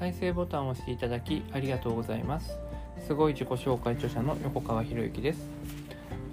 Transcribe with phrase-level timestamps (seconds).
[0.00, 2.58] 再生ボタンを押していただきありがとうございます。
[3.06, 5.46] すごい自己紹介著者の横川博之です。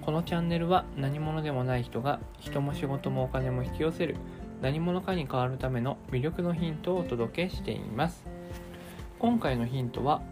[0.00, 4.16] このチャンネルは何者でもない人が人も仕事もお金も引き寄せる
[4.62, 8.24] 何者かに変わるための魅力のヒントをお届けしています。
[9.18, 10.22] 今回のヒントは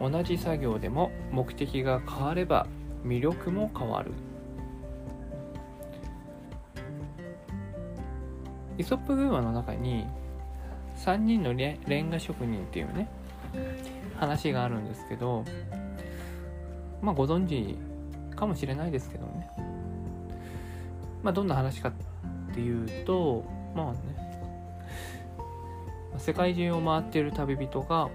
[0.00, 2.66] 同じ作業でも目的が変われば
[3.04, 4.10] 魅力も変わる。
[8.76, 10.04] イソップ寓話の中に
[11.04, 13.08] 3人のレンガ職人っていうね
[14.16, 15.44] 話があるんですけど
[17.00, 17.78] まあご存知
[18.36, 19.50] かもしれないですけどね。
[21.22, 21.92] まあどんな話かっ
[22.54, 23.98] ていうとまあね
[26.18, 28.10] 世界中を回っている旅人が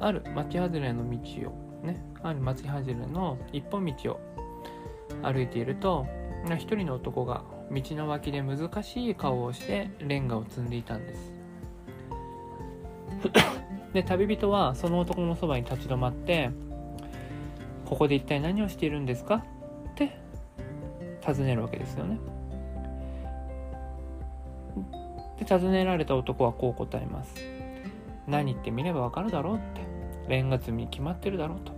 [0.00, 1.18] ある町外れの道
[1.50, 4.20] をねある町外れの一本道を
[5.22, 6.06] 歩いていると
[6.56, 11.33] 一人の男が道の脇で難しい顔をしてレンガを積んでいたんです。
[13.92, 16.50] で旅人はその男のそばに立ち止まって
[17.86, 19.36] 「ここで一体何をしているんですか?」
[19.92, 20.18] って
[21.26, 22.18] 尋ねるわけですよね。
[25.38, 27.34] で尋ねられた男はこう答えます
[28.28, 29.94] 「何って見ればわかるだろう」って。
[30.28, 31.72] レンガ積み決まってるだろうと。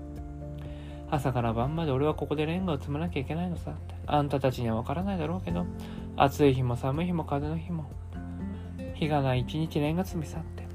[1.10, 3.94] 朝から晩まで俺はここでレンガを積まなきゃいけないのさって。
[4.06, 5.66] あんたたちにはわからないだろうけど
[6.16, 7.86] 暑い日も寒い日も風の日も
[8.94, 10.65] 日がない一日レンガ積みさって。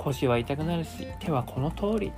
[0.00, 2.12] 腰は痛くなるし手はこの通り。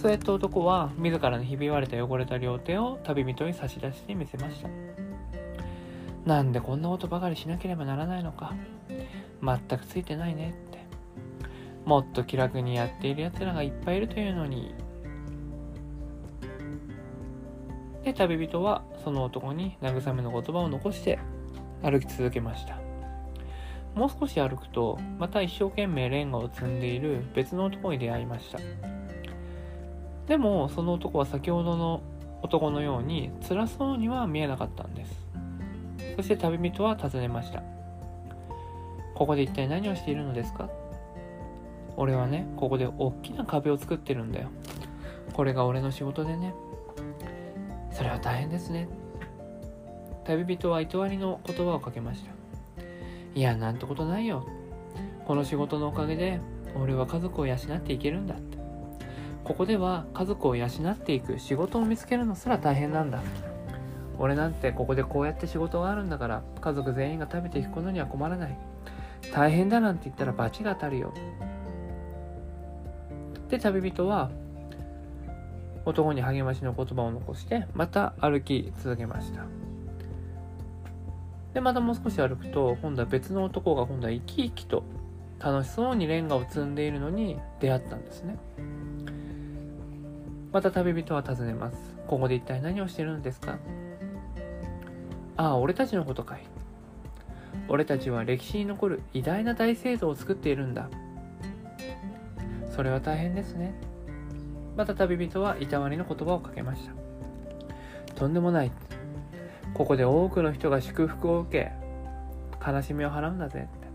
[0.00, 4.68] そうやって男は自らのひび割れた汚れた両手を旅人に差し出して見せました。
[6.24, 8.54] なんでこんなことばかりしなければならないのか。
[9.42, 10.78] 全くついてないねって。
[11.84, 14.74] もっと気楽にやっている奴らがいっぱいいるというのに。
[18.04, 21.18] で旅人はその男に慰めの言葉を残して
[21.82, 22.87] 歩き続けました。
[23.94, 28.58] もう少し歩くとまた一生懸命レンガを積んでいる別の男に出会いました。
[30.26, 32.02] でもその男は先ほどの
[32.42, 35.26] 男のように辛そうには見えなかったんです。
[36.16, 37.62] そして旅人は尋ねました。
[39.14, 40.68] ここで一体何をしているのですか？
[41.96, 44.50] 俺はねここで大きな壁を作ってるんだよ。
[45.32, 46.54] これが俺の仕事でね。
[47.90, 48.88] それは大変ですね。
[50.24, 52.37] 旅人は糸割りの言葉をかけました。
[53.38, 54.44] いやなんてことないよ。
[55.24, 56.40] この仕事のおかげで
[56.74, 58.58] 俺は家族を養っていけるんだって。
[59.44, 63.20] ここでは家族を養っていく仕事を見つけるのすら大変なんだ。
[64.18, 68.58] 俺なんてここでこうやって仕事があるんだから家族全員が食べていくことには困らない。
[69.32, 71.14] 大変だなんて言ったら罰が当たるよ。
[73.50, 74.32] で旅人は
[75.84, 79.44] 男に励ましの言葉を残してまた歩き続けました。
[81.54, 84.84] でまたもう少し歩くと今度は別の男が今度は生き生きと
[85.40, 88.36] 楽しそうにレンガを積んでいるのに出会ったんですね。
[90.52, 91.76] また旅人は尋ねます。
[92.06, 93.58] ここで一体何をしてるんですか？
[95.36, 96.42] ああ俺たちのことかい。
[97.68, 100.88] 俺たちは歴史に残る偉大な大聖堂を作っているんだ。
[102.74, 103.74] それは大変ですね。
[104.76, 108.14] また旅人はいたわりの言葉をかけました。
[108.14, 108.70] とんでもない。
[109.74, 111.72] ここで多くの人が祝福を受け
[112.66, 113.88] 悲しみを払うんだぜって。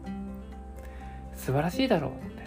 [1.35, 2.43] 素晴らしいだろうって。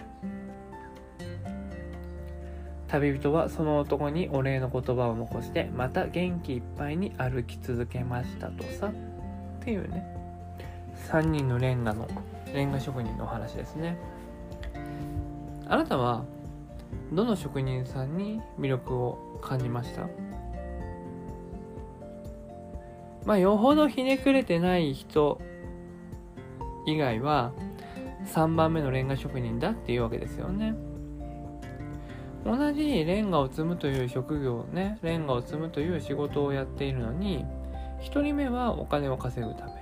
[2.87, 8.91] 旅人はその男にお礼の言葉を残してまた元気いっぱいに歩き続けましたとさっ
[9.63, 10.15] ていうね。
[11.11, 12.07] 3人のレンガの
[12.53, 13.97] レンガ職人のお話ですね。
[15.67, 16.23] あなたは
[17.11, 20.07] どの職人さんに魅力を感じました？
[23.27, 25.41] まあよほどひねくれてない人
[26.85, 27.51] 以外は
[28.33, 30.73] 3番目のレンガ職人だっていうわけですよね。
[32.45, 37.45] 同じレンガを積むという職業ねレンガを積むという仕事をやっているのに
[37.99, 39.81] 1人目はお金を稼ぐため、ね。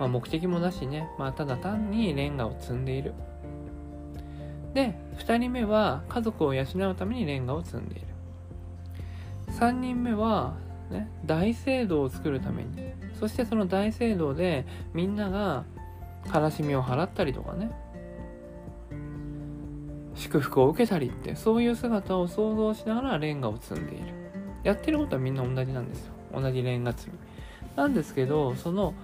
[0.00, 3.14] まあ、目的もなしね、まあ、ただ単にレンガを積んでいる。
[4.74, 8.08] で2人目は家族を養うためにレンガを積んでいる。
[9.52, 10.56] 3人目は、
[10.90, 12.92] ね、大聖堂を作るために。
[13.18, 15.64] そしてその大聖堂でみんなが
[16.32, 17.70] 悲しみを払ったりとかね。
[20.14, 24.06] 祝福を受けたりってそういう姿を想像しながらレンガを積んでいる。
[24.64, 26.12] やってることはみんな同じなんですよ。
[26.34, 27.18] 同じレンガ積み。
[27.76, 28.94] なんですけどその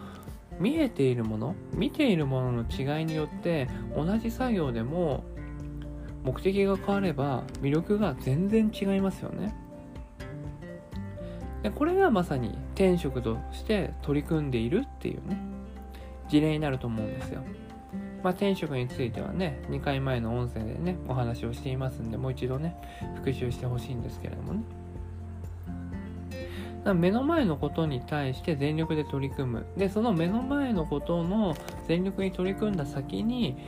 [0.59, 5.25] 見えているもの見ているものの違いによって同じ作業でも
[6.25, 9.55] 目的が変われば魅力が全然違いますよね。
[11.65, 15.37] でこれがまさに転職として取り組んでいるっていうね
[16.29, 17.43] 事例になると思うんですよ
[18.23, 22.75] まあ、転職についてはね、2回前の音声でね、お話をしていますんで、もう一度ね、
[23.17, 24.63] 復習してほしいんですけれどもね。
[26.95, 29.67] 目の前のことに対して全力で取り組む。
[29.77, 31.55] で、その目の前のことの
[31.87, 33.59] 全力に取り組んだ先に、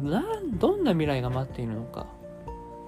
[0.00, 0.22] な
[0.60, 2.06] どんな未来が待っているのか。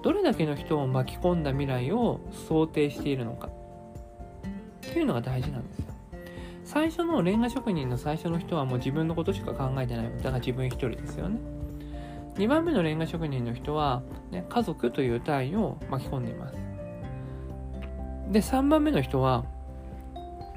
[0.03, 3.49] どれだけの人を巻き込んだ未来を想定しているのか。
[4.89, 5.85] っていうのが大事なんですよ。
[6.63, 10.11] 最初のレンガ職人の最初の人はもう自分のことしか考えてない。
[10.17, 11.39] だから自分一人ですよね。
[12.35, 16.57] 2番目のレンガ職人の人は、ね、家族という単位を巻き込んでいます。
[18.31, 19.45] で3番目の人は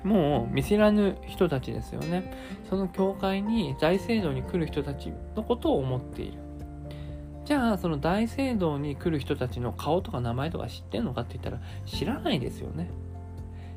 [0.03, 2.33] もう見知らぬ人たちですよね。
[2.69, 6.39] その教会に大聖堂に来る人たちのことを思っている。
[7.45, 12.91] じゃあその大聖堂に来る人たちの顔とか名前とか知ってんのかって言ったら知らないですよね。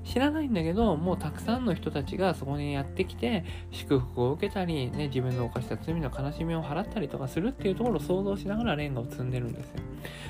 [0.03, 9.75] 知らないんだけどもうたくさんの人たちがそこにやってきて祝福を受けたり、ね、自分の犯した罪の悲しみを払ったりとかするっていうところを想像しながらレンガを積んでるんですよ。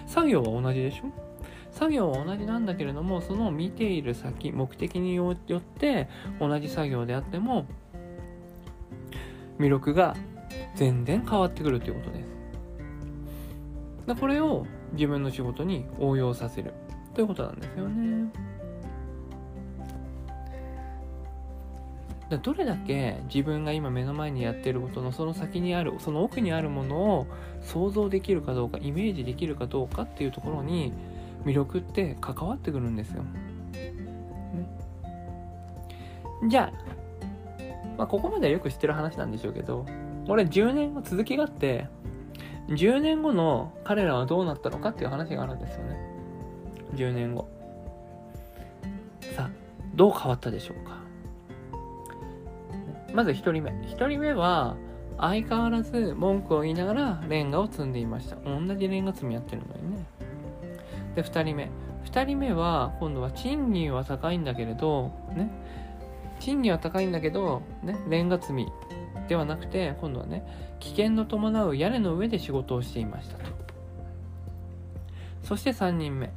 [0.05, 1.05] 作業は同じでしょ？
[1.71, 6.07] 作業は同じなんだけれどもその見ている先目的によって
[6.39, 7.65] 同じ作業であっても
[9.57, 10.15] 魅力が
[10.75, 14.19] 全然変わってくるということです。
[14.19, 16.73] これを自分の仕事に応用させる
[17.15, 18.31] ということなんですよね。
[22.37, 27.27] どれだけ自分が今目の前にやってることのその先にあるその奥にあるものを
[27.61, 30.93] 想像できるかどうかイメージできるかどうかっていうところに
[31.45, 33.23] 魅力って関わってくるんですよ。
[33.23, 33.29] ね、
[36.47, 36.77] じゃあ、
[37.97, 39.85] まあ、ここまではよく知ってる話なんでしょうけど
[40.27, 41.87] 俺10年後続きがあって
[42.69, 45.97] 10年後の彼らはどうなったのかっていう話があるんですよね。
[46.95, 47.49] 10年後。
[49.35, 49.49] さあ、
[49.95, 51.02] どう変わったでしょうか？
[53.13, 53.71] まず1人目。
[53.71, 54.75] 1人目は、
[55.17, 58.35] 相変わらず文句を言いながらレンガを積んでいました。
[58.37, 60.05] 同じレンガ積みやってるのにね。
[61.15, 61.69] で、2人目。
[62.05, 65.49] 2人目は、今度は賃金は高いんだけれど、ね。
[66.39, 68.67] 賃金は高いんだけど、ね、レンガ積み
[69.27, 70.45] ではなくて、今度はね、
[70.79, 73.51] 危険の伴う屋根の上で仕事をしていましたと。
[75.43, 76.31] そして3人目。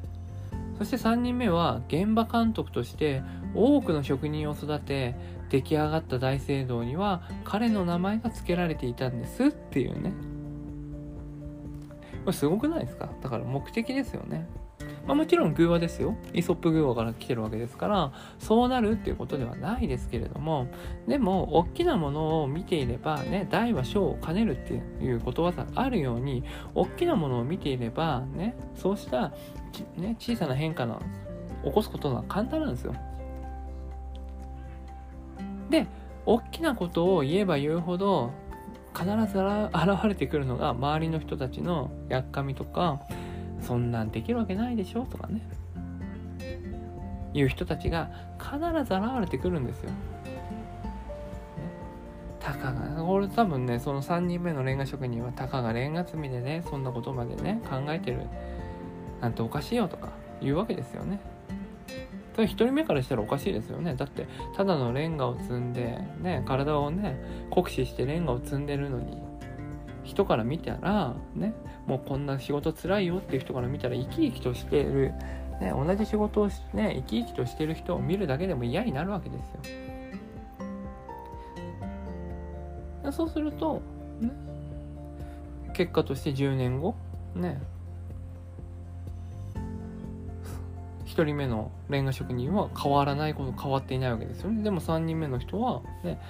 [0.78, 3.22] そして3人目は現場監督として
[3.56, 5.14] 多くの職人を育て
[5.48, 10.12] 出来上がった大聖堂には彼の名前が付けられていたんですっていうね
[12.24, 13.08] これすごくないですか？
[13.22, 14.48] だから目的ですよね
[15.06, 16.16] まあ、もちろん偶話ですよ。
[16.34, 20.66] イソップ偶話から来てるわけですから、そうなるっていうことではないですけれども、
[21.06, 26.42] でも、大きなものを見ていれば、ね、大は小を兼ねるっていうことわざあるように、
[26.74, 29.32] 大きなものを見ていれば、ね、そうした、
[29.96, 31.00] ね、小さな変化の
[31.64, 32.92] 起こすことが簡単なんですよ。
[35.70, 35.86] で、
[36.24, 38.32] 大きなことを言えば言うほど、
[38.94, 43.00] 必ず現れてくるのが周りの人たちのやっかみとか、
[43.60, 45.42] そんなんできるわけないでしょとかね。
[47.34, 49.90] いう人たちが必ず現れてくるんですよ。
[52.40, 58.20] たかが、俺多分ね、その3人目のレンガ職人はたかがレンガ積みでね、そんなことまでね、考えてる
[59.20, 60.10] なんておかしいよとか
[60.40, 61.20] 言うわけですよね。
[62.36, 63.94] それ1人目からしたらおかしいですよね。
[63.94, 67.18] だって、ただのレンガを積んで、ね、体をね、
[67.48, 69.16] 酷使してレンガを積んでるのに、
[70.04, 71.54] 人から見たら、ね、
[71.86, 75.14] もうこんな仕事つらいよっていう人から見たら、生き生きとしてる、
[75.62, 79.48] ね、同じ仕事をね、生き生きとしてる人を見るだけでも嫌になるわけです
[83.02, 83.12] よ。
[83.12, 83.80] そうすると、
[84.20, 84.30] ね、
[85.72, 86.96] 結果として10年後、
[87.34, 87.62] ね、
[91.16, 94.62] 1人目のレンガ職人は変わらないこと変わっていないわけですよね。
[94.62, 96.20] でも3人目の人はね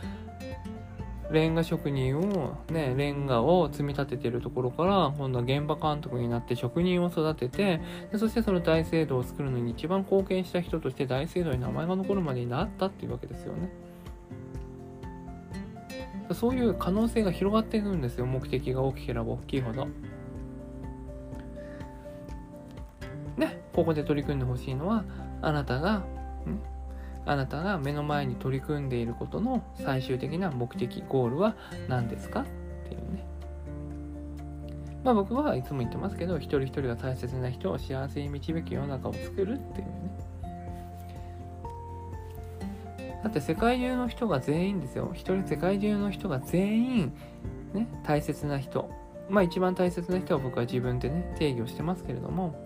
[1.32, 7.80] レンガ職人をねレンガを積み立ててるところから今度は現場監督になって職人を育てて
[8.12, 13.68] でそしてその大聖堂を作るのに一番貢献した人として大聖堂に名前が残るまでになったっていうわけですよね。
[16.32, 18.26] そういう可能性が広がっていくんですよ。
[18.26, 19.86] 目的が大きければ大きいほど。
[23.76, 25.04] ここで取り組んでほしいのは
[25.42, 26.02] あなたが、
[27.26, 31.54] あなたが目の前に取り組んでいることの最終的な目的ゴールは
[31.86, 32.40] 何ですか？
[32.40, 32.44] っ
[32.88, 33.24] ていうね。
[35.04, 39.92] まあ僕はいつも言ってますけど一人一人が大切な人を幸せに導く世の中を作るっていうね。
[43.22, 45.10] だって世界中の人が全員ですよ。
[45.12, 47.12] 一人世界中の人が全員
[47.74, 48.88] ね大切な人。
[49.28, 52.64] まあ一番大切な人は僕は自分でね定義をしてますけれども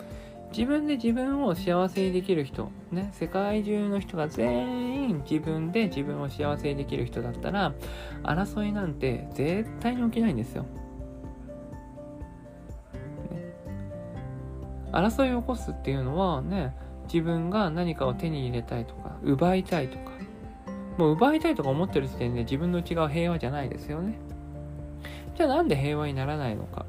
[0.51, 7.73] 自分で自分を幸せにできる人、ね、世界中の人が全員自分で自分を幸せにできる人だったら、
[8.25, 10.65] 争いなんて絶対に起きないんですよ。
[13.31, 13.55] ね、
[14.93, 20.11] 争いを起こすっていうのはね、自分が何かを手に入れたいとか、奪いたいとか、
[20.99, 24.19] もう奪いたいとか思ってる時点で自分の内側平和じゃないですよね。
[25.37, 26.87] じゃあなんで平和にならないのか。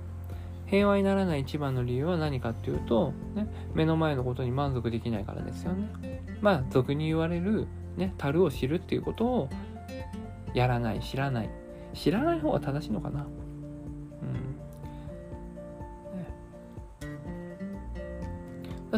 [0.72, 6.24] 平和にならない一番の理由は何かっていうと、ね、目の前のことに満足できないからですよね。
[6.40, 9.50] まあ俗に言われる、ね、樽を知るっていうことを
[10.54, 11.50] やらない知らない。
[11.94, 13.28] 知らない方が正しいのかな。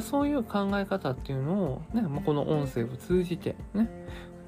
[0.02, 3.90] そういう考え方っていうのを、ね、この音声を通じて、ね、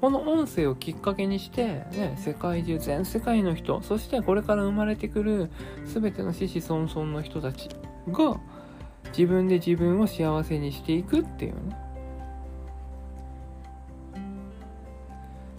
[0.00, 5.50] この音声をきっかけにして、ね、世界中全世界の人そしてこれから生まれてくる
[5.84, 7.68] 全ての子々孫々の人たち
[8.08, 8.38] が
[9.08, 11.76] 自分で自分を幸せにしていくっていうね。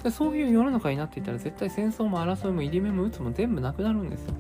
[0.04, 4.34] でそういう世の中になっていたら絶対戦争も争いも入り目も打つも全部なくなるんですよ。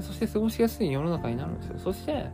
[0.00, 1.78] そして過ごしやすい世の中になるんですよ。
[1.78, 2.26] そして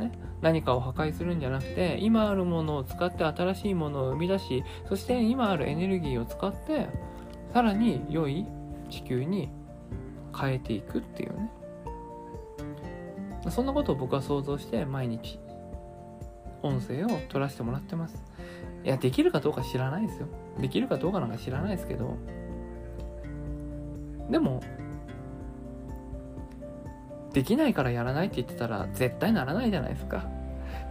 [0.00, 6.88] ね、何かを破壊するんじゃなくて今あるものを使って新しいものを生み出しそして今あるエネルギーを使って
[7.52, 8.46] さらに良い
[8.90, 9.50] 地球に
[10.36, 11.50] 変えていくっていうね。
[13.48, 15.38] そんなことを僕は想像して毎日
[16.62, 18.22] 音声を取らせてもらってます。
[18.84, 20.28] いやできるかどうか知らないですよ。
[20.60, 22.16] できるかどうかなんか知らないですけど。
[24.30, 24.60] でも
[27.32, 30.28] できないからやらないって言ってたら絶対ならないじゃないですか。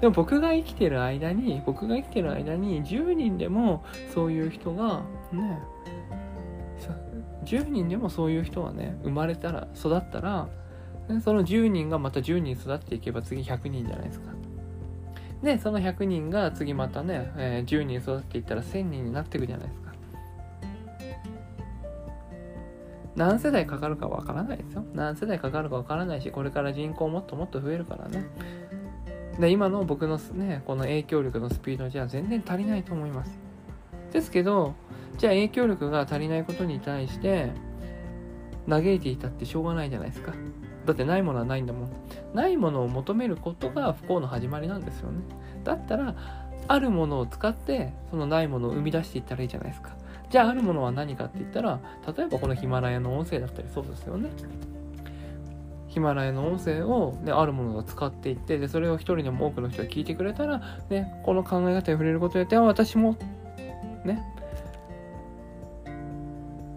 [0.01, 5.03] でも僕が生きてる間に、僕が生きてる間に10人でもそういう人が
[5.33, 5.59] ね、
[7.43, 10.47] 10人でもそういう人がね、生まれたら、育ったら、
[11.21, 14.31] その10人がまた10人育っていけば次100人じゃないですか。
[15.43, 19.88] で、その100人が次またね、え、10人育っていったら1000人になっていくじゃないですか。
[23.19, 24.85] 何世代かかるかわからないですよ。
[24.93, 28.25] 何世代かかるかわからないし、これから人口もっともっと増えるからね。
[29.37, 33.37] で、今の僕のね、この影響力のスピードじゃ全然足りないと思います。
[34.13, 34.73] ですけど、
[35.17, 37.51] じゃあ影響力が足りないことに対して、
[38.69, 40.31] 嘆いていたってしょうがないじゃないですか。
[40.85, 41.89] だってないものはないんだもん。
[42.33, 45.17] ないものを求めることが不幸の始まりなんですよね。
[45.65, 46.15] だったら、
[46.69, 49.98] あるものを使って、そのないものを生み出していったらいいじゃないですか。
[50.29, 51.79] じゃああるものは何かって言ったら
[52.15, 54.29] 例えばこのヒマラヤの音声だったりそうですよね。
[55.87, 63.17] ヒマラヤの音声を、ね、あるものが使っていってでそれを一人でも多くの人が聞いてくれたら、ね、この考え方に触れることによって私も
[64.05, 64.23] ね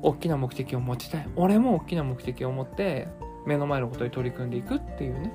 [0.01, 1.29] 大きな目的を持ちたい。
[1.37, 3.07] 俺も大きな目的を持って
[3.47, 5.31] 目の前のことに取り組んでいくっていうね。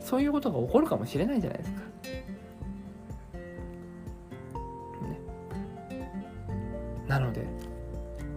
[0.00, 1.81] そういうことが起こるかもしれないじゃないですか。
[7.12, 7.46] なので、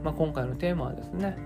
[0.04, 1.38] まあ、今回のテーマはですね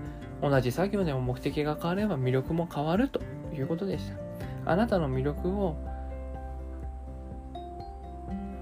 [0.42, 3.20] 同じ作業でも目的が変われば魅力も変わると
[3.54, 4.72] いうことでした。
[4.72, 5.76] あなたの魅力を、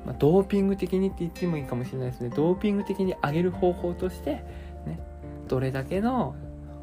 [0.05, 2.31] ま、ドーピング的にって言ってもいいかもしれないですね。
[2.35, 4.45] ドーピング的に上げる方法として、
[4.87, 5.01] ね、
[5.49, 6.35] どれだけの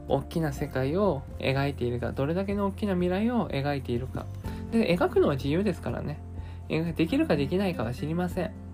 [0.08, 4.26] 大きな世界を描いているかどれだけの大きな未来を描いているか。
[4.72, 6.20] で描くのは自由ですからね。
[6.96, 8.65] できるかできないかは知りません。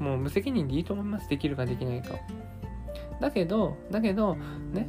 [0.00, 1.28] もう無責任でいいと思います。
[1.28, 2.16] できるかできないか。
[3.20, 4.34] だけど、だけど、
[4.72, 4.88] ね。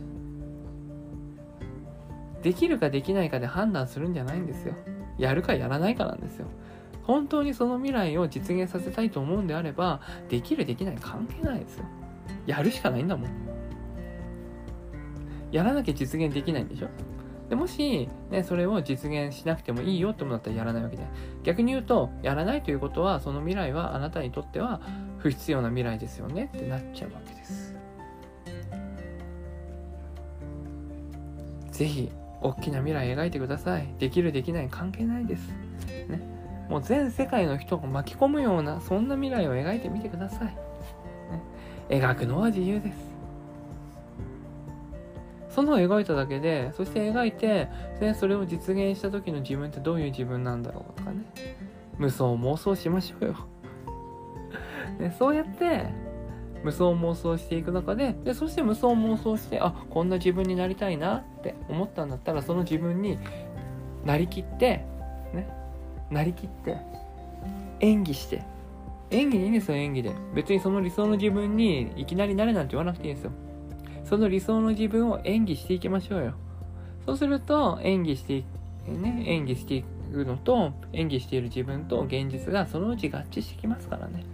[2.42, 4.74] できるかできないかで判断するんじゃないんですよ。
[5.20, 6.48] やるかやらないかなんですよ。
[7.04, 11.86] 本当にその未来を実現させたいと思うんであれば、できるできない関係ないですよ。
[12.46, 13.30] やるしかないんだもん。
[15.52, 16.88] やらなきゃ実現できないんでしょ
[17.52, 21.04] でもし、ね、それを実現しなくてもいいよって思ったらやらないわけで
[21.44, 24.80] 逆に言うとやらないということはその未来はあなたにとっては
[25.18, 27.76] 不必要な未来ですよねってなっちゃうわけです。
[31.72, 33.94] 是非大きな未来描いてください。
[34.00, 35.50] できるできない関係ないです、
[36.08, 36.22] ね、
[36.70, 40.56] もう全世界の人を巻き込むようなそんな未来を描いてみてください、ね、
[41.90, 43.11] 描くのは自由です。
[45.54, 47.68] その描いただけでそして描いて
[48.00, 51.26] でそれを実現した時の自分ってどういう自分なんだろうとかね。
[51.98, 53.36] 無双妄想しましょうよ。
[54.98, 55.86] で そうやって
[56.64, 63.18] 無双妄想していく中ででそして無双妄想してあこんな自分になりたいなって思ったんだったらその自分に
[64.06, 64.86] なりきって
[65.34, 65.48] ね
[66.10, 66.78] なりきって
[67.80, 68.44] 演技して。
[69.12, 70.16] 演技でいいんですよ演技で。
[70.34, 73.32] 別にその理想の自分にいきなりなれなんて言わなくていいんですよ。
[74.12, 76.34] その理想の自分を演技していきましょうよ。
[77.06, 78.44] そうすると、演技してい
[78.86, 84.26] ね、演技していくのと、演技している自分と現実がそのうち合致してきますからね。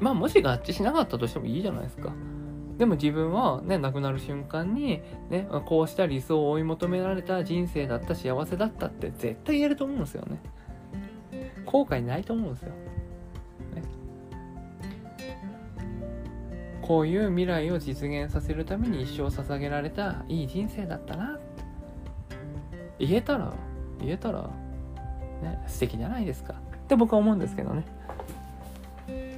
[0.00, 2.12] まあ、もし合致しなかったとしてもいいじゃないですか。
[2.78, 5.00] でも自分はね、亡くなる瞬間に、
[5.30, 10.40] ね、こうした理想を追い求められた人生だった、幸せだったって絶対言えると思うんですよね。
[11.64, 12.72] 後悔ないと思うんですよ、
[16.92, 21.64] こういう未来を実現させるために一生捧げられたいい人生だったなって。
[22.98, 23.50] 言えたら
[23.98, 24.50] 言えたら
[25.42, 26.52] ね素敵じゃないですか。
[26.52, 26.56] っ
[26.88, 27.86] て僕は思うんですけどね。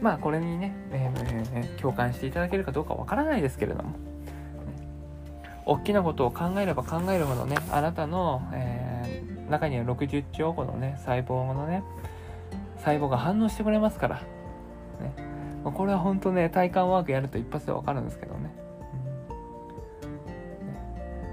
[0.03, 3.97] まあこれにね、えー、共感していただけるかどうかわからないですけれども、ね、
[5.65, 11.85] 大きなことを考えれば考えるほどねあなたの、えー、中には60兆個のね細胞のね
[12.79, 14.23] 細胞が反応してくれますから、
[15.65, 18.55] ね、これは本当ね体感ワークやると一発でわかるんですけどね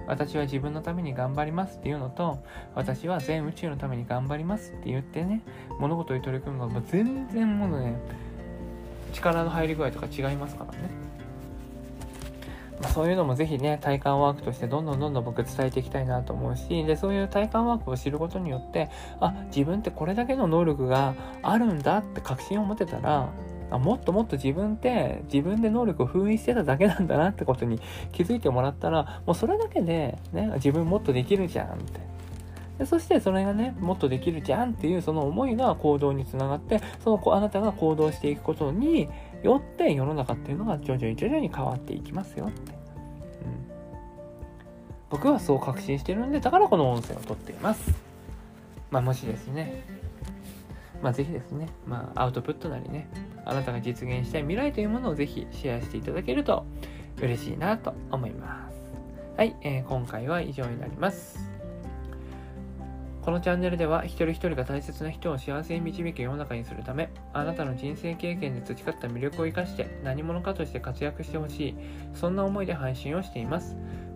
[0.05, 2.43] うん私は自分のために頑張りますっていうのと、
[2.75, 5.41] 私は全宇宙のために頑張りますって言ってね、
[5.79, 7.95] 物事に取り組むのが全然ものね、
[9.13, 10.79] 力の入り具合とか違いますからね。
[12.81, 23.29] ま、そういうのもぜひね、体感ワークとしてどんどんどんどん僕伝えていきたいなと思うし、で、そういう体感ワークを知ることによって、あ、自分ってこれだけの能力があるんだって確信を持てたら、
[23.71, 27.79] あもっともっと自分って自分で能力を封印してただけなんだなってことに
[28.11, 32.11] 気づいてもらったら、もうそれだけで、ね、自分もっとできるじゃんって。
[32.79, 39.07] でそしてそれがね、もっとできるじゃんっていうその思いが行動につながって、そのあなたが行動していくことに
[39.43, 42.71] よって世の中っていうのが徐々に徐々に変わっていきますよって。
[42.71, 42.77] うん、
[45.09, 47.93] 僕はそう確信してるんで、だからこの音声を撮っています。
[48.89, 49.83] まあもしですね、
[51.01, 53.09] まあぜひですね、まあアウトプットなりね、
[53.45, 56.65] あなたが実現したい未来というものをぜひシェアしていただけると
[57.21, 58.77] 嬉しいなと思います。
[59.37, 61.51] はい、えー、今回は以上になります。
[63.21, 71.75] このチャンネルでは一人一人が大切な人を幸せに導く世の中にするためあなたの人生経験で培った魅力を生かして何者かとして活躍してほしい
[72.15, 73.75] そんな思いで配信をしています